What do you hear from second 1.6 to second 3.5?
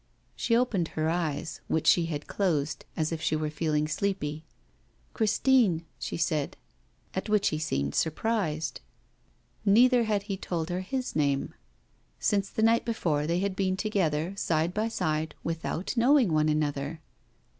which she had closed, as if she